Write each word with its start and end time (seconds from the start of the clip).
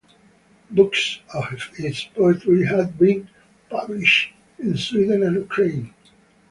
Books 0.71 1.19
of 1.31 1.45
his 1.75 2.05
poetry 2.05 2.65
have 2.65 2.97
been 2.97 3.29
published 3.69 4.31
in 4.57 4.75
Sweden 4.75 5.21
and 5.21 5.35
Ukraine. 5.35 5.93